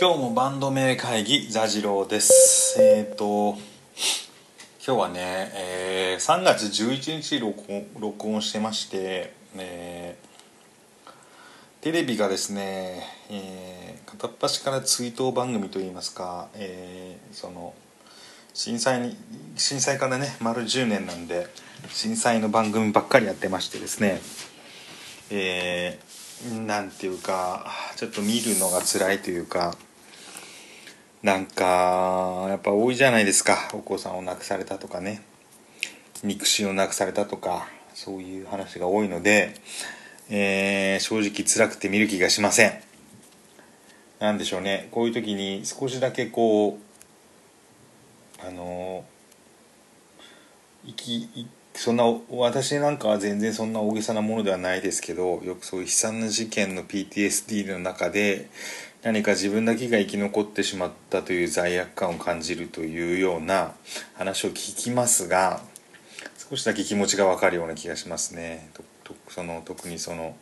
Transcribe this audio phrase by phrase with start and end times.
[0.00, 2.80] 今日もバンド名会議座次郎です。
[2.80, 3.58] えっ、ー、と
[4.86, 17.74] 今日はね、えー、3月11日録音録音してまして、えー、テレビがですね、えー、片っ端から追悼番組といいますか、えー、その
[18.54, 19.16] 震災に
[19.56, 21.48] 震災からね丸10年なんで
[21.88, 24.20] 震災の番組ばっかりやってましてですね
[25.30, 29.76] えー、なんていうかちょっと見るのが辛いというか
[31.22, 33.70] なんかやっぱ多いじゃないですか。
[33.72, 35.22] お子さんを亡くされたとかね。
[36.22, 39.54] 肉親を亡くされたとかそういう話が多いので、
[40.30, 42.72] えー、正直辛くて見る気がしません。
[44.20, 44.88] なんでしょうね。
[44.92, 49.04] こういう時に少しだけこうあの
[50.86, 58.48] 生きそんな私なんかは全然そんな大げさなものではないですけどよくそういう悲惨な事件の PTSD の中で
[59.02, 63.72] 何か自分だけが生き残ってしまったという罪悪感を感じるというような
[64.14, 65.60] 話を聞きますが
[66.50, 68.70] 少しだけ気持ちが分かるような気がしますね。
[68.74, 68.82] と
[69.28, 70.36] その特にその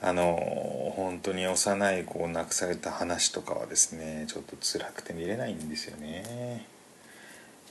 [0.00, 6.66] あの本当に幼い子を亡くされた話とかはですねちょっと辛くて見れないんですよね。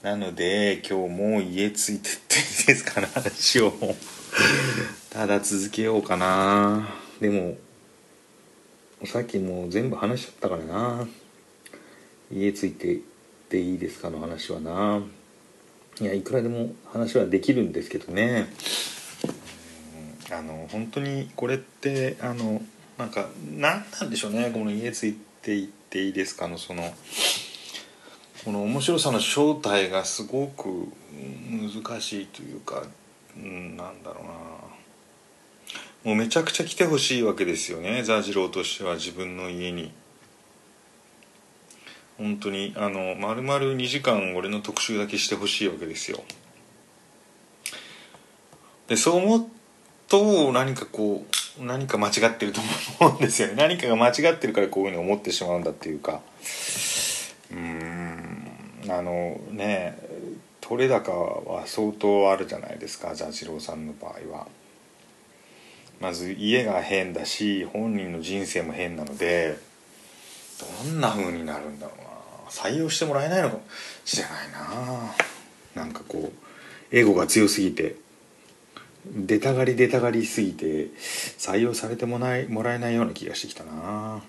[0.01, 3.71] なので今日も家ついてっていいですかね話を
[5.11, 6.89] ただ続けようかな
[7.19, 7.57] でも
[9.05, 11.07] さっきもう全部話しちゃったからな。
[12.31, 12.99] 家ついてっ
[13.49, 15.01] ていいですかの話はな。
[15.99, 18.47] いやいくらでも話はできるんですけどね。
[20.31, 22.61] あの本当にこれってあの
[22.97, 24.51] なんか何なんでしょうね。
[24.53, 26.93] この家ついていっていいですかのその
[28.45, 30.87] この面白さの正体がすごく
[31.49, 32.83] 難しいというか、
[33.35, 34.31] うん、なんだろうな。
[36.03, 38.01] もうめちゃくちゃ来てほしいわけですよね。
[38.03, 39.91] 座次郎としては自分の家に。
[42.17, 46.23] 本当にあの丸々2時間俺の特集だけしてほしいわけですよ。
[48.87, 49.45] でそう思う
[50.07, 51.25] と何かこ
[51.59, 52.61] う何か間違ってると
[52.99, 53.55] 思うんですよね。
[53.55, 56.21] 何かが間違ってるからこういうふうに思ってしまうんだっていうか。
[57.51, 58.51] うん。
[58.89, 59.97] あのね
[60.61, 64.47] 取れ高は相当あるじゃないですか座次郎さんの場合は。
[66.01, 69.57] まず家が変だし本人の人生も変なので
[70.85, 72.09] どんな風になるんだろうな。
[72.49, 73.63] 採用してもらえないのかも
[74.03, 74.31] しれない
[75.75, 75.83] な。
[75.83, 77.95] なんかこうエゴが強すぎて
[79.05, 80.87] 出たがり出たがりすぎて
[81.37, 84.21] 採用されてもないもらえないような気がしてきたな。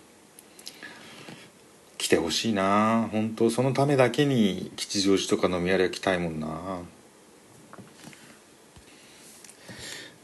[1.99, 3.09] 来てほしいな。
[3.13, 6.83] 本当そのためだけに吉祥寺とか飲み屋で来たいもんな。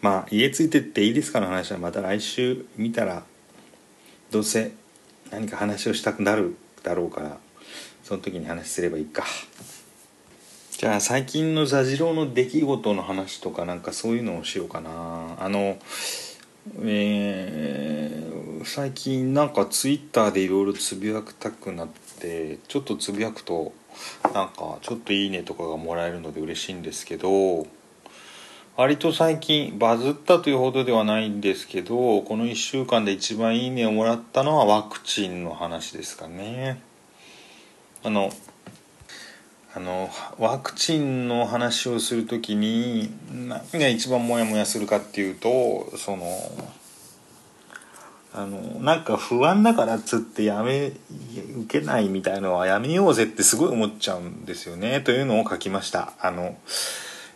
[0.00, 3.24] まあ家ついてっていいですかの話はまた来週見たら
[4.30, 4.72] どうせ
[5.30, 7.38] 何か話をしたくなるだろうから
[8.04, 9.24] その時に話すればいいか。
[10.78, 15.36] じゃあ最近の座次郎の出来事の話とかなんかそういうのをしようかな。
[15.40, 15.76] あの
[16.82, 21.88] えー、最近なんかツイッターでいろいろつぶやきたくなっ
[22.20, 23.72] てちょっとつぶやくと
[24.34, 27.66] なんかちょっといいねとかがもらえるので嬉しいんですけど
[28.78, 36.80] 割と最近バズったというほどではないんですけどこの1週間で一番いいねをもらったのはワクチンの話ですかね。
[38.04, 38.30] あの
[39.74, 40.08] あの
[40.38, 46.38] ワクチンの話をする時に何が一番モヤモヤするかっていうとその
[48.32, 50.92] あのなんか不安だからっつってやめ
[51.64, 55.00] 受けないみたいのはやめようぜってすごい思っちゃうんですよね。
[55.00, 56.12] というのを書きました。
[56.20, 56.56] あの、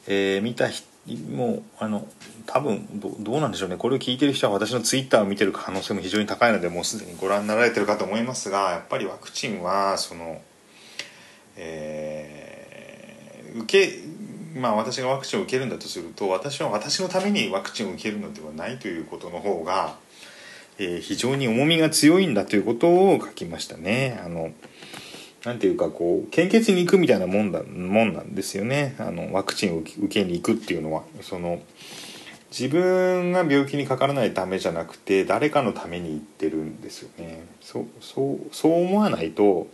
[0.07, 2.07] えー、見た人もうあの
[2.47, 10.41] 多分どうなんでしょうねこれを聞いてる人は私のツイッターを見てる可能性も非常に高いのでもうすでにご覧になられてるかと思いますがやっぱりワクチンはその、
[11.57, 19.97] えー、受けまあ私がワクチンを受けるんだとすると私は私のためにワクチンを受けるのではないということの方が、
[20.79, 24.21] えー、非常に重みが強いんだということを書きましたね。
[24.25, 24.53] あの
[25.45, 28.95] なんていうかこう献血に行くみたいなもんだもんなんですよね。
[28.99, 31.03] あのワクチンを受けに行くっていうのは。
[31.21, 31.61] その
[32.57, 37.47] 自分が病気にかからないためじゃなくて誰かのために行ってるんですよね。
[37.63, 39.69] そうそうそう思わないと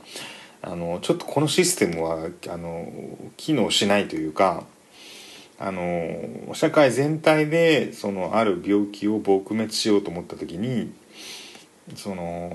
[0.62, 2.88] あのちょっとこのシステムはあの
[3.36, 4.64] 機能しないというか
[5.58, 10.92] あの社会全体でそのある病気を撲滅しようと思った時に
[11.96, 12.52] その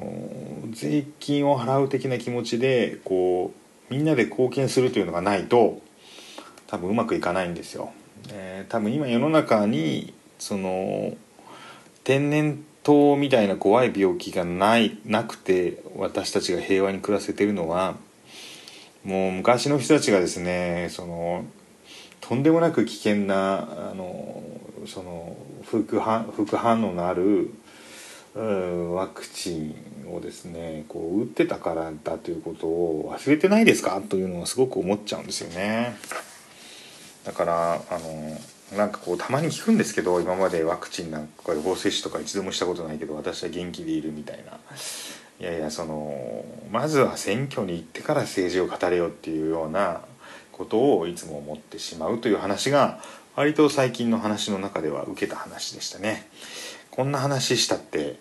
[0.72, 3.54] 税金を払う的な気持ちでこ
[3.90, 5.82] うみんなで貢献するというのがないと
[6.68, 7.92] 多分うまくいかないんですよ。
[8.30, 11.16] えー、多分今世の中にその
[12.04, 17.96] 天然痘みたいな怖い病気がないなくて私たちが平和に暮らせてるのは
[19.04, 21.46] もう昔の人たちがですねその
[22.22, 24.44] とんでもなく危険なあの
[24.86, 27.54] その副反副反応のある
[28.36, 29.76] ワクチ
[30.06, 34.02] ンをですねこう打ってたからだということを忘れてないですか？
[34.02, 35.96] というのはすごく思っちゃうんですよね。
[37.26, 38.38] だからあの
[38.78, 44.60] なんかこうたまに聞くんですけど今までワクチンなんか予防接種とか一度もしたことないけど私は元気でいるみたいな
[45.40, 50.02] いやいやそのまずは選挙に行ってから政治を語れよっていうような
[50.52, 53.00] ことをいつも思ってしまうという話が
[53.36, 56.28] 割と最近の話の中では受けた話でしたね。
[56.96, 58.18] こんな話したって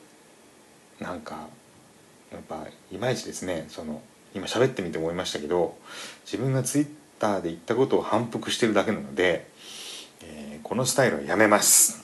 [0.99, 1.47] なんか
[2.33, 3.67] やっぱいまいちですね。
[3.69, 4.01] その
[4.35, 5.77] 今喋ってみて思いましたけど
[6.25, 6.87] 自分がツイッ
[7.19, 9.47] ターで言ったことを反復してるだけなので、
[10.23, 12.03] えー、このスタイルはやめます。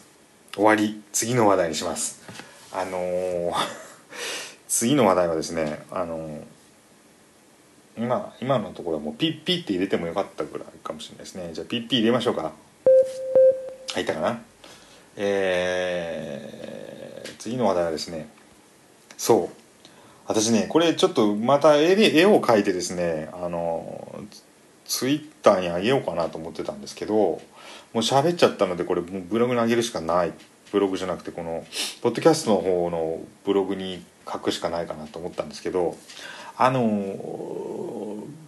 [0.52, 2.20] 終わり次の話題にします。
[2.70, 3.52] あのー、
[4.68, 6.42] 次の話題はですねあのー、
[7.96, 11.48] 今今のところはもうピッピッって入れてもよかったぐらいかもしれないですね。
[11.54, 12.52] じゃあピッピ入れましょうか。
[13.94, 14.42] 入ったかな？
[15.18, 18.28] えー、次の話題はですね
[19.16, 19.56] そう。
[20.26, 24.24] 私ねこれちょっとまた絵絵を描いてですねあの
[24.86, 27.40] ツイッターにあげようかなと思ってたんですけども
[27.94, 30.32] う喋っちゃったのでこれもうブログにあげるしかない。
[30.70, 31.66] ブログじゃなくてこの
[32.02, 35.96] ポッドキャストの方のブログに書くしかないかなと思ったんですけど
[36.58, 36.82] あの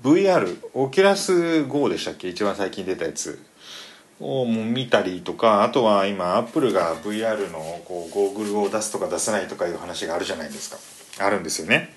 [0.03, 2.29] VR オキュラス GO でしたっけ？
[2.29, 3.43] 一番最近出たやつ。
[4.21, 10.71] を見たりとかあとは今アップルが VR のこうゴーグルを出すとか出さないとかいう話があるじゃないです
[11.17, 11.25] か。
[11.25, 11.91] あるんですよね。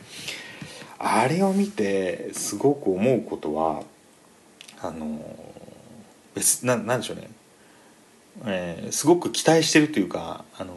[0.99, 3.83] あれを見てすごく思うことは
[4.81, 5.19] あの
[6.33, 7.29] 別ななんでしょうね、
[8.45, 10.73] えー、すごく期待してるというかあの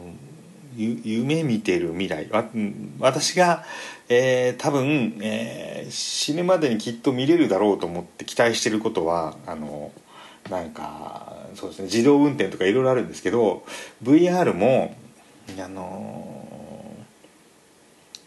[0.75, 2.27] 夢見てる未来。
[2.99, 3.63] 私が、
[4.09, 9.91] えー、多分、えー、死ぬまでにきっと見れるだろうと思って期待してることはあの
[10.49, 13.65] なんかそうですね自動運転とかいろいろあるんですけど
[14.03, 14.95] VR も
[15.59, 16.95] あの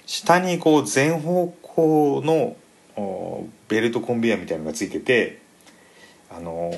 [0.04, 2.56] 下にこう全方向の
[3.68, 5.40] ベルトコンベヤーみたいのがついてて
[6.28, 6.72] あの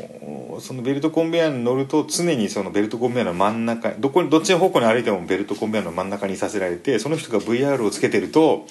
[0.60, 8.66] そのベルトコンベヤーに乗ると常にそのベルトコンベヤーの真ん中どこどっちの方向に歩いてもベルトコンベヤーの真ん中にさせられてその人が VR をつけてると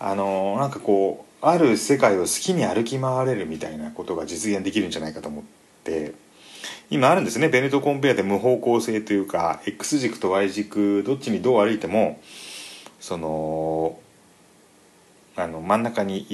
[0.00, 5.44] あのなんかこうある世界を好きに歩き回れるみたいなことが実現できるんじゃないかと思っ
[5.84, 6.19] て。
[6.90, 7.48] 今あるんですね。
[7.48, 12.20] ベルトコンベヤで無方向性というか X 軸と Y 軸どっちにどう歩いても
[12.98, 13.98] その
[15.36, 16.26] あの真ん中に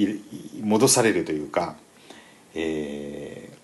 [0.61, 1.75] 戻されるというか、
[2.55, 3.57] えー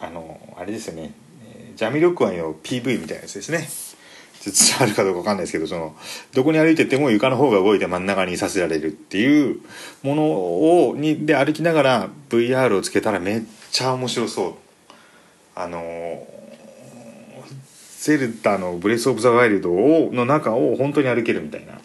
[0.00, 1.12] あのあれですよね。
[1.74, 3.68] ジャミロクワイの PV みたいなやつですね。
[4.44, 5.96] 伝わるかどうか分かんないですけどその
[6.32, 9.60] どこに歩いてても床の方が動いて真ん中にさせられるっていう
[10.02, 13.42] ものをにで歩きながら VR をつけたらめっ
[13.72, 14.67] ちゃ面白そう。
[15.58, 16.24] あの
[17.98, 21.80] ゼルダのブレス・オブ・ザ・ワイルドをの中を本当に歩けるみたいな。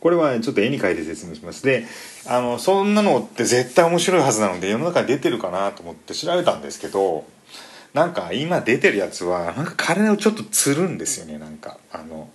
[0.00, 1.64] これはちょっと絵に描いて説明します。
[1.64, 1.86] で
[2.26, 7.24] あのそんなのって絶対面白いはずなので世の中に出てるかなと思って調べたんですけど
[7.94, 11.78] なんか今出てるやつはなんか体をちょっとつるんですよねなんか。
[11.90, 12.28] あの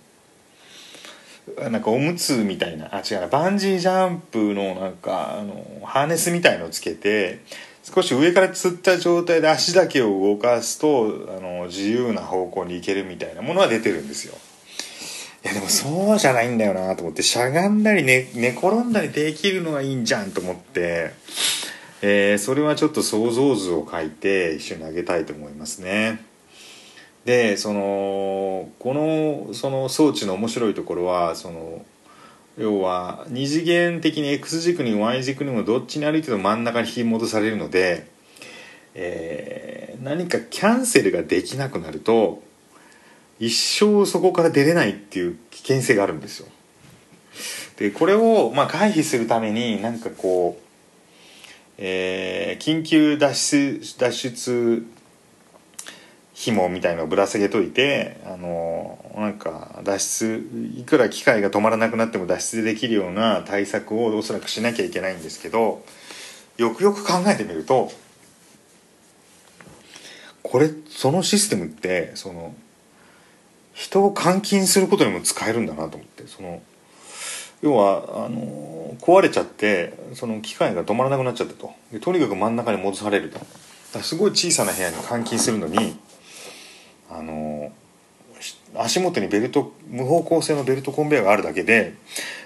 [1.70, 2.94] なんかおむつみたいな。
[2.94, 3.28] あ違うな。
[3.28, 7.40] バンジージャンプのなんかあのハーネスみたいのをつけて
[7.84, 14.34] 少し上からつった状態で足だけを動かすとあの自由な方向に行けるみたいなものは出てるんですよ
[15.44, 21.12] いやでもそうじゃないんだよなと思ってしゃがんだり寝寝転んだりできるのがいいんじゃんと思って、
[22.00, 26.24] えー、それはちょっと想像図を書いて一緒にあげたいと思いますね。
[27.26, 31.84] でそのこのその装置の面白いところはその
[32.56, 38.06] 要は二次元的に X 軸にも Y 軸にもどっちに歩いても真ん中に引き戻されるので、
[38.94, 42.42] えー、何かキャンセルができなくなると
[43.40, 46.48] 一生そこから出れないっていう危険性があるんですよ。
[47.76, 50.62] でこれをまあ回避するためになんかこう、
[51.78, 54.86] えー、緊急脱出脱出
[56.34, 60.44] 紐みたいのをぶら下げといてあのなんか脱出
[60.76, 65.84] いくら機械が止まらなくなっても脱出できるような対策をおそらくしなきゃいけないんですけど
[66.56, 67.92] よくよく考えてみると
[70.42, 72.54] これそのシステムってその
[73.72, 76.60] 人を監禁することにも使えるんだなと思ってその
[77.62, 81.72] 要はあの壊れちゃってその機械が止まらなくなっちゃったと。
[82.00, 83.40] とにかく真ん中に戻されると。
[84.02, 85.96] すごい小さな部屋に監禁するのに
[87.10, 87.72] あの
[88.76, 91.94] 足元にベルト無方向性のベルトコンベヤがあるだけで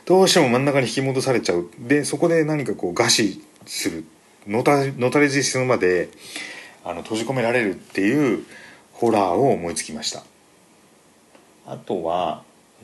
[0.05, 1.71] どうしても真ん中に引き戻されちゃう。
[1.79, 4.05] でそこで何かこう餓死する。
[4.47, 6.09] のたのたれ死ぬまで
[6.85, 8.45] あの閉じ込められるっていう
[8.95, 10.23] ホラーを思いつきました。
[11.67, 12.43] あとは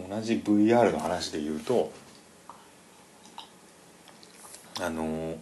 [0.08, 1.90] 同じ VR の話で言うと
[4.80, 5.36] あの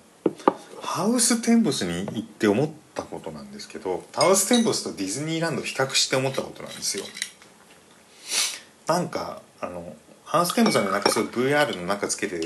[0.81, 7.05] ハウステンボスに行って思ったことなんですけどハウステンボスとディズニーランド比較して思ったことなんですよ。
[8.87, 9.95] なんかあの
[10.25, 12.41] ハウステンボスのなんかそういう VR の中つけて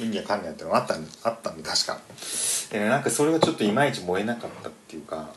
[0.00, 2.00] うんにゃかんにゃってのがあったんあったんで確か
[2.70, 5.30] で、ね、なんかそれがちょっといまいち燃えなかったっていうか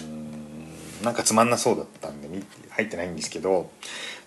[0.00, 2.28] うんなんかつまんなそうだったんで
[2.70, 3.70] 入ってないんですけど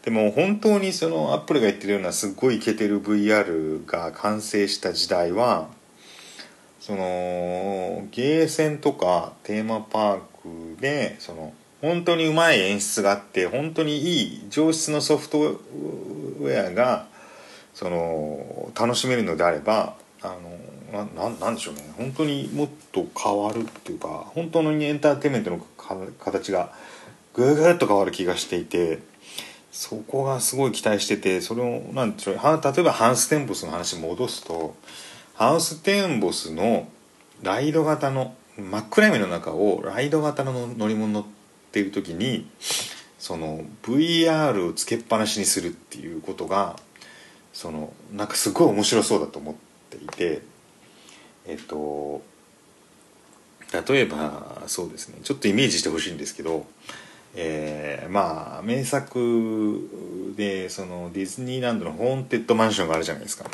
[0.04, 5.68] でも本当にそのアップルが言ってるようなすっごいイケてる VR が完成した時代は
[6.80, 10.20] そのゲーセンとかテーマパー
[10.78, 17.08] クでその本当にうまい演出があって本当にいい上質のソフトウェアが
[17.74, 21.82] その楽しめるのであればあのななんでしょうね。
[21.98, 25.66] 本当にもっと変わるっていうか本当のエンターテインメントの
[26.20, 26.74] 形が
[27.34, 29.00] ぐぐっと変わる気がしていて
[29.72, 34.76] そこがすごい期待しててそれをなんでしょう例えばハウステンボスの話戻すと
[35.40, 36.90] ハウステンボスの
[37.44, 41.26] ライド型の真っ暗闇の中をライド型の乗り物乗っ
[41.72, 42.46] ている時に
[43.18, 46.78] その VR をつけっぱなしにするっていうことが
[47.54, 49.56] そのなんかすごい面白そうだと思っ
[49.90, 50.42] ていて
[51.48, 52.22] えっと
[53.88, 56.66] 例えばそうですねちょっとイメージしてほしいんですけど
[57.36, 63.50] えー、まあ名作でそのディズニーランドのホーンテッドマンションがあるじゃないですか。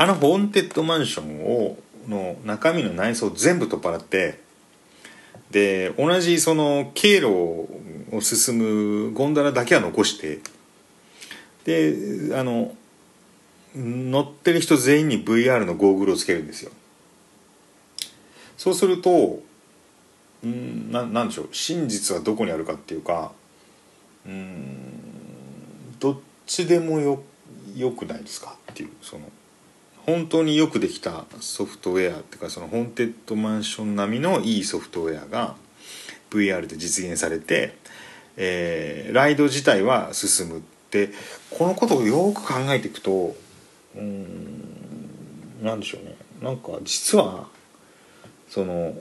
[0.00, 1.76] あのホーンテッドマンションを
[2.08, 4.38] の中身の内装を全部取っ払って
[5.50, 7.26] で同じその経路
[8.12, 10.38] を進むゴンドラだけは残して
[11.64, 12.76] であの
[13.74, 16.70] 乗ってる人全員に VR のゴーグルをつけるんですよ。
[18.56, 19.40] そうすると
[20.44, 23.32] うんななんでしょう真実はどこにあるかっていうか
[24.24, 27.20] うんどっちでもよ
[27.74, 29.28] よくないですかっていうその。
[30.08, 35.54] 本当によくできたソフトウェアっていうかそのホーンテッドマンション並みのいいソフトウェアが
[36.30, 37.76] VR で実現されて、
[38.38, 41.10] えー、ライド自体は進むって
[41.50, 43.36] このことをよく考えていくと
[43.96, 46.16] うんなんでしょうね。
[46.40, 47.46] なんか実は
[48.48, 48.94] その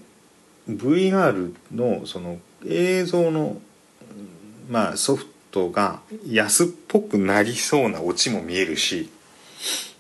[0.70, 2.38] VR のその
[2.68, 3.62] 映像の
[4.70, 9.10] まあソフトが安っぽくなりそうなオチも見えるし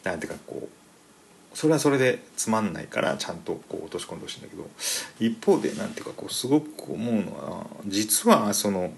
[0.03, 0.76] なんていうかこう
[1.57, 4.69] それはそれでつまんないからちゃんとこう落とし込んでほしいんだけど
[5.19, 8.91] 一方でなんていうかこうすごく思うのは実はその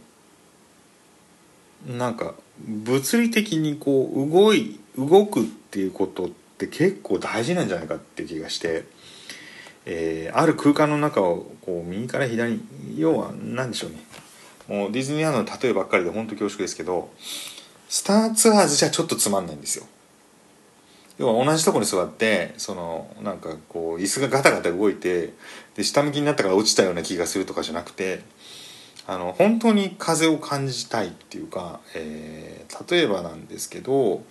[1.88, 8.84] なんか物理的にこう動い動くっていうことって結構大事なんじゃないかっていう気がして。
[9.86, 12.62] えー、ある空間の中をこう右から左に
[12.98, 13.98] 要は何でしょうね
[14.68, 17.10] もうディズニーランドの例えばっかりで本当恐縮ですけど
[17.88, 19.88] スターツアーズじゃちょっとつまんないんですよ
[21.20, 25.34] 要は同じとこに座ってそのなんかこう椅子がガタガタ動いて
[25.76, 28.22] で下向きになったから落ちたような気がするとかじゃなくて
[29.06, 34.24] あの本当に風を感じたいっていうか、えー、例えばなんですけど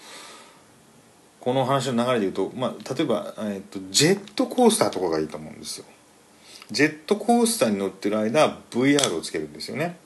[1.40, 5.84] この話の流れで言うと、まあ、例えば、えーと、ジェットコースターとかがいいと思うんですよ。
[6.70, 9.96] ジェットコースターに乗ってる間 VR をつけるんですよね。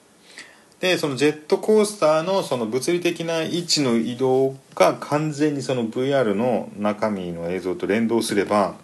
[0.82, 8.74] でそのジェットコースターのその物理的な位置の移動が完全にその VR の中身の映像と連動すれば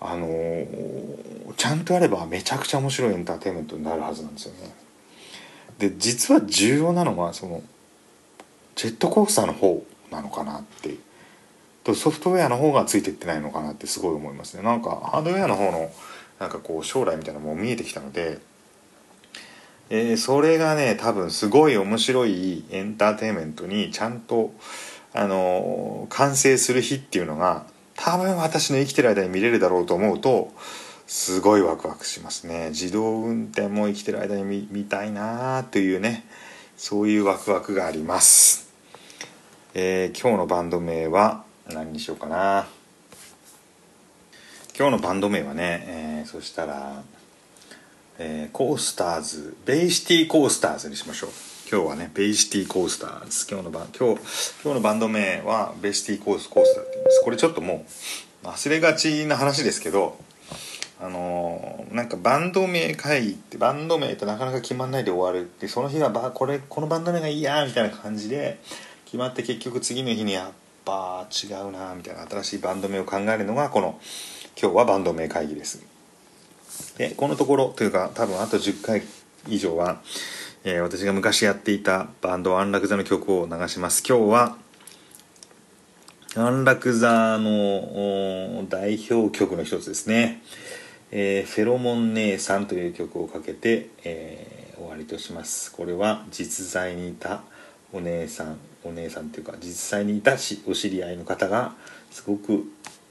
[0.00, 4.74] あのー、ちゃんとやればめちゃくちゃ面白いエンターテインメントになるはずなんですよね。
[5.78, 7.62] で実は重要なのはその
[8.74, 10.94] ジェットコースターの方なのかなって
[11.84, 14.62] とソフトウェアの方がついてってないのかなってすごい思いますね。
[14.62, 15.90] なんかハードウェアの方の
[16.40, 18.38] なんかこう将来みたいなのも見えてきたので、
[19.96, 24.52] えー、それがね多分すごい面白いエンターテインメントにちゃんと
[25.12, 30.52] あのー、完成する日っていうのが多分私の生きてる間に見れるだろうと思うと
[31.06, 32.70] すごいワクワクしますね。
[32.70, 36.26] 自動運転も生きてる間に見見たいなというね
[36.76, 38.72] そういうワクワクがあります、
[39.74, 42.66] えー、今日のバンド名は何にしようかな。
[44.76, 47.04] 今日のバンド名はね、えー、そしたら、
[48.18, 51.30] えー、コースターズベイシティコースターズにしましょう。
[51.70, 53.46] 今日はねベイシティコースターズ。
[53.50, 54.20] 今日のバ今日
[54.62, 57.22] 今日のバンド名はベイシティコースコースターって言います。
[57.24, 57.84] これちょっとも
[58.44, 60.16] う忘れがちな話ですけど
[61.00, 68.60] あのなんかバンド名会議ってバンド名ってなかなか決まんないで終わるってその日はばこれこのバンド名がいいやみたいな感じで
[69.06, 70.52] 決まって結局次の日にやっ
[70.84, 73.98] ぱ違うなみたいな新しいバンド名を考えるのがこの
[74.60, 75.93] 今日はバンド名会議です。
[76.96, 79.02] でこのところというか多分あと10回
[79.48, 80.00] 以上は、
[80.64, 84.02] えー、私が昔やっていたバンド安楽座の曲を流します。
[84.08, 84.56] 今日は
[86.36, 90.42] 安楽座の代表曲の一つですね、
[91.12, 95.70] えー、フェロモン姉さんという曲をかけて、えー、終わりとします。
[95.72, 97.42] これは実在にいた
[97.92, 101.74] お姉さんお姉さんっていうか実際にいたしお知り合いの方が
[102.10, 102.64] すごく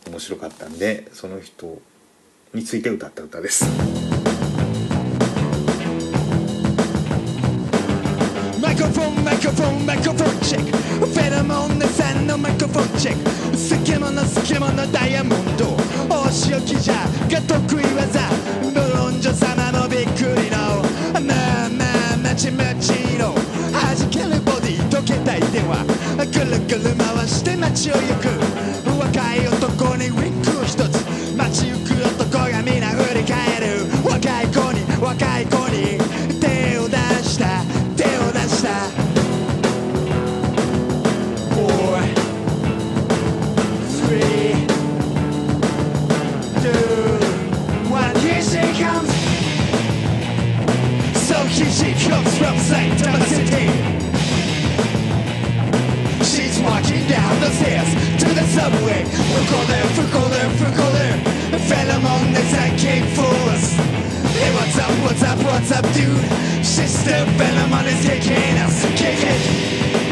[0.08, 1.82] 面白かったんでその人
[2.54, 3.66] について歌った歌です。
[8.62, 15.66] マイクロフォンマイクロフォンマイクロフォンチェックフェラモンネさんのマイクロフォンチェック好き者好き者ダイヤモンド
[16.14, 16.96] お仕置きじゃ
[17.30, 18.30] が得意技。
[18.62, 20.84] ブロンジョ様もびっくりの。
[21.14, 23.34] まあまあまちまちの。
[23.74, 25.84] 弾けるボディ溶けたい電話。
[26.18, 28.30] ぐるぐる回して街を行く。
[29.00, 30.43] 若い男にウィッ
[52.74, 53.66] comes from Saitama City
[56.24, 57.90] She's walking down the stairs
[58.22, 59.04] to the subway.
[59.04, 61.14] Fukoler, fukoler, fukoler.
[61.70, 62.42] fell among the
[63.16, 63.76] for us.
[64.40, 66.66] Hey, what's up, what's up, what's up, dude?
[66.66, 70.03] Sister Pheromone is kicking us, kick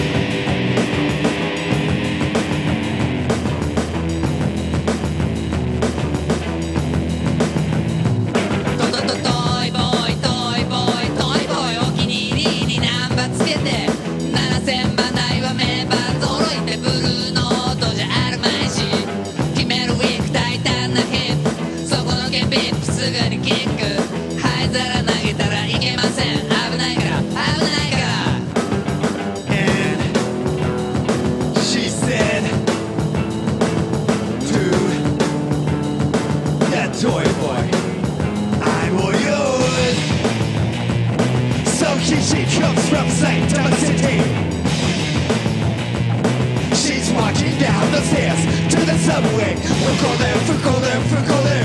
[49.58, 51.64] sig Funktioner, funktioner, funktioner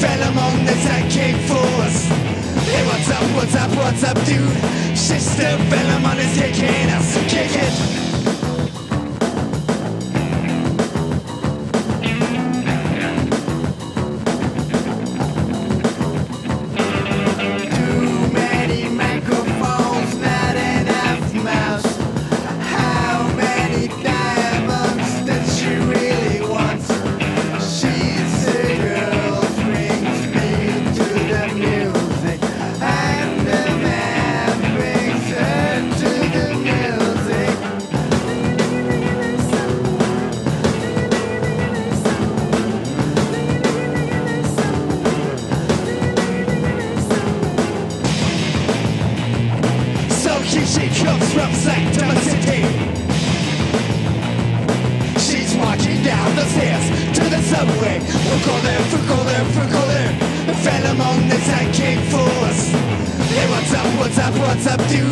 [0.00, 2.06] Fell among the psychic force
[2.70, 4.56] Hey what's up, what's up, what's up dude?
[4.96, 8.01] Shit's still fell among is kicking us Kick it
[64.02, 65.06] What's up, what's up, dude?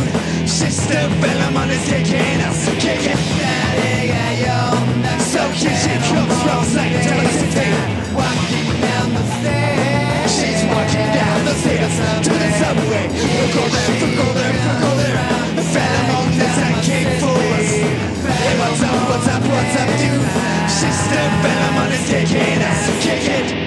[0.50, 5.18] Sister Bellamon is kicking us, kicking that yeah.
[5.31, 7.70] So here she comes from psychedelic city.
[8.18, 10.35] Walking down the stairs.
[10.35, 11.94] She's walking down the stairs
[12.26, 13.07] to the subway.
[13.14, 15.18] We'll go there, we'll go there, we'll go there.
[15.55, 16.26] The Bellamon
[17.22, 17.72] force.
[18.26, 20.26] Hey, what's up, what's up, what's up, dude?
[20.66, 23.60] Sister Bellamon is kicking us, kicking.